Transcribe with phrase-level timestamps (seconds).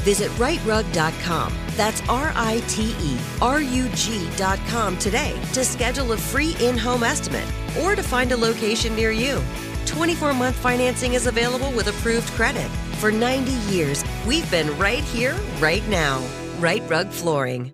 [0.00, 1.54] Visit riterug.com.
[1.76, 7.02] That's R I T E R U G.com today to schedule a free in home
[7.02, 7.46] estimate
[7.82, 9.42] or to find a location near you.
[9.86, 12.68] 24 month financing is available with approved credit.
[13.00, 16.22] For 90 years, we've been right here, right now.
[16.58, 17.72] Rite Rug Flooring.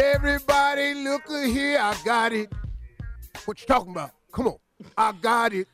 [0.00, 2.50] Everybody look here, I got it.
[3.44, 4.12] What you talking about?
[4.32, 4.56] Come on.
[4.96, 5.68] I got it.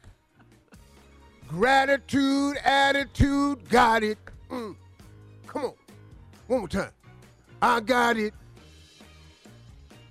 [1.48, 4.19] Gratitude, attitude, got it.
[4.50, 4.76] Mm.
[5.47, 5.75] Come on.
[6.47, 6.91] One more time.
[7.60, 8.34] I got it.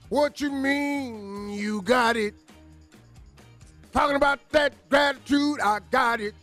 [0.10, 2.34] What you mean you got it?
[3.92, 6.34] Talking about that gratitude, I got it.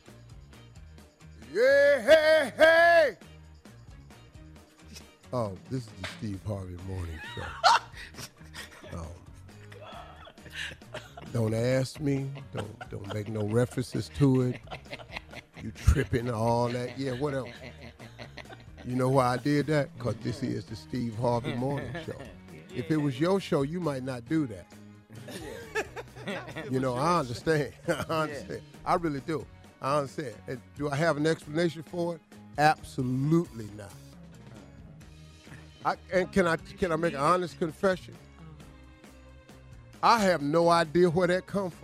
[1.53, 3.17] Yeah, hey, hey.
[5.33, 7.43] Oh, this is the Steve Harvey Morning Show.
[8.99, 9.07] um,
[11.33, 12.31] don't ask me.
[12.55, 14.61] Don't don't make no references to it.
[15.65, 16.99] You tripping all that?
[16.99, 17.49] Yeah, what else?
[18.85, 19.97] You know why I did that?
[19.97, 22.13] Because this is the Steve Harvey Morning Show.
[22.77, 24.67] If it was your show, you might not do that.
[26.71, 27.73] You know, I understand.
[27.89, 28.63] I understand.
[28.85, 29.47] I really do.
[29.81, 30.35] I understand.
[30.49, 32.21] And do I have an explanation for it?
[32.59, 33.93] Absolutely not.
[35.85, 38.15] I, and can I can I make an honest confession?
[40.03, 41.84] I have no idea where that come from.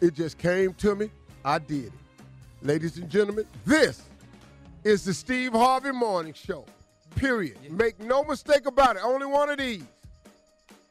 [0.00, 1.10] It just came to me.
[1.44, 1.92] I did it.
[2.62, 4.02] Ladies and gentlemen, this
[4.84, 6.64] is the Steve Harvey Morning Show.
[7.16, 7.56] Period.
[7.70, 9.02] Make no mistake about it.
[9.04, 9.84] Only one of these.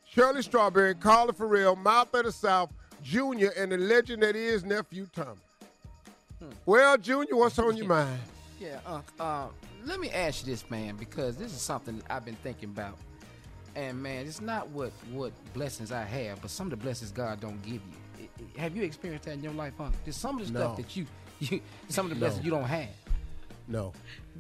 [0.10, 2.72] Shirley Strawberry, Carla Ferrell, Mouth of the South,
[3.04, 5.40] Junior, and the legend that is nephew Tommy.
[6.66, 8.20] Well, Junior, what's on your mind?
[8.60, 9.48] Yeah, uh, uh,
[9.86, 12.98] let me ask you this, man, because this is something I've been thinking about.
[13.78, 17.40] And man, it's not what what blessings I have, but some of the blessings God
[17.40, 18.24] don't give you.
[18.24, 19.92] It- it- have you experienced that in your life, huh?
[20.04, 21.06] There's some of the stuff that you,
[21.40, 22.46] you some of the blessings No.
[22.46, 22.90] you don't have.
[23.68, 23.94] No,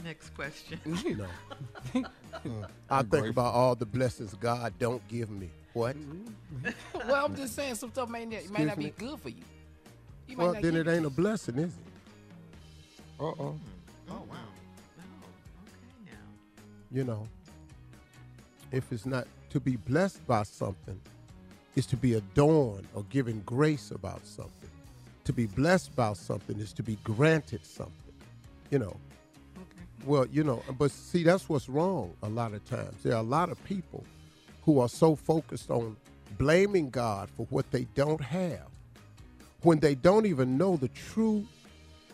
[0.03, 0.79] Next question.
[1.93, 2.03] no.
[2.43, 2.63] Hmm.
[2.87, 5.49] I think about all the blessings God don't give me.
[5.73, 5.95] What?
[5.95, 6.69] Mm-hmm.
[7.09, 8.93] well, I'm just saying some stuff may not, may not be me?
[8.95, 9.41] good for you.
[10.27, 11.79] You Well, then it ain't a blessing, is it?
[13.19, 13.33] Uh-oh.
[13.33, 14.11] Hmm.
[14.11, 14.35] Oh, wow.
[14.99, 16.11] Oh, okay now.
[16.91, 17.27] You know,
[18.71, 20.99] if it's not to be blessed by something,
[21.75, 24.69] it's to be adorned or given grace about something.
[25.25, 28.13] To be blessed by something is to be granted something.
[28.71, 28.97] You know.
[30.05, 33.03] Well, you know, but see, that's what's wrong a lot of times.
[33.03, 34.05] There are a lot of people
[34.63, 35.97] who are so focused on
[36.37, 38.67] blaming God for what they don't have
[39.61, 41.45] when they don't even know the true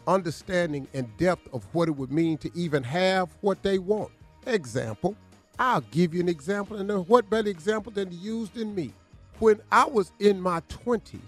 [0.07, 4.11] understanding and depth of what it would mean to even have what they want.
[4.45, 5.15] Example,
[5.59, 8.94] I'll give you an example, and what better example than used in me?
[9.39, 11.19] When I was in my 20s,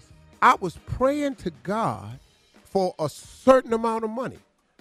[0.42, 2.18] I was praying to God
[2.64, 4.38] for a certain amount of money.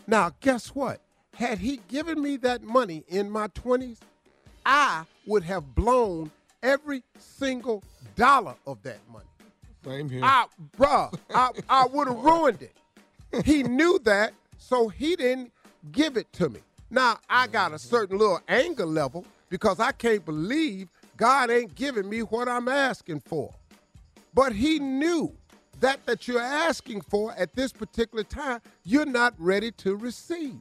[0.07, 0.99] Now, guess what?
[1.33, 3.97] Had He given me that money in my 20s,
[4.65, 6.31] I would have blown
[6.63, 7.83] every single
[8.15, 9.25] dollar of that money.
[9.83, 10.21] Same here.
[10.23, 10.45] I,
[10.77, 13.45] bruh, I, I would have ruined it.
[13.45, 15.51] He knew that, so he didn't
[15.91, 16.59] give it to me.
[16.89, 22.09] Now, I got a certain little anger level because I can't believe God ain't giving
[22.09, 23.53] me what I'm asking for.
[24.33, 25.35] But he knew
[25.79, 30.59] that that you're asking for at this particular time, you're not ready to receive.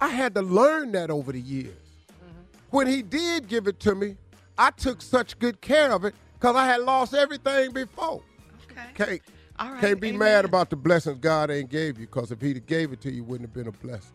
[0.00, 1.74] I had to learn that over the years.
[1.74, 2.42] Mm-hmm.
[2.70, 4.16] When he did give it to me,
[4.56, 8.22] I took such good care of it because I had lost everything before.
[8.70, 8.82] Okay.
[8.94, 9.22] Can't,
[9.60, 10.18] right, can't be amen.
[10.18, 13.22] mad about the blessings God ain't gave you because if he'd gave it to you,
[13.22, 14.12] it wouldn't have been a blessing.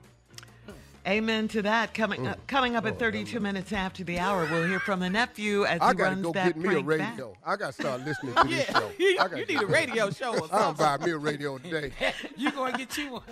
[1.05, 1.93] Amen to that.
[1.93, 2.47] Coming up, mm.
[2.47, 5.89] coming up at 32 minutes after the hour, we'll hear from the nephew as I
[5.89, 7.29] he gotta runs go that get me a radio.
[7.31, 7.37] back.
[7.45, 8.91] I gotta start listening to this show.
[8.97, 11.91] you, I you need a radio show or I'm gonna buy me a radio today.
[12.37, 13.23] You gonna get you one?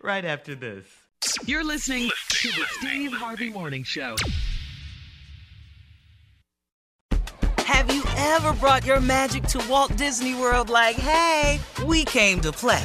[0.00, 0.86] right after this.
[1.44, 4.14] You're listening to the Steve Harvey Morning Show.
[7.58, 12.52] Have you ever brought your magic to Walt Disney World like, hey, we came to
[12.52, 12.84] play?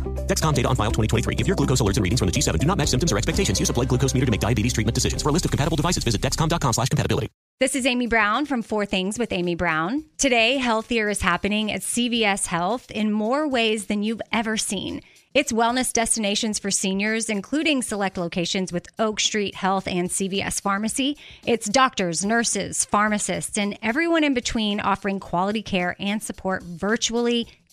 [0.31, 1.35] Dexcom data on file 2023.
[1.37, 3.59] If your glucose alerts and readings from the G7 do not match symptoms or expectations,
[3.59, 5.21] use a blood glucose meter to make diabetes treatment decisions.
[5.21, 7.27] For a list of compatible devices, visit dexcom.com slash compatibility.
[7.59, 10.05] This is Amy Brown from Four Things with Amy Brown.
[10.17, 15.01] Today, healthier is happening at CVS Health in more ways than you've ever seen.
[15.33, 21.17] It's wellness destinations for seniors, including select locations with Oak Street Health and CVS Pharmacy.
[21.45, 27.47] It's doctors, nurses, pharmacists, and everyone in between offering quality care and support virtually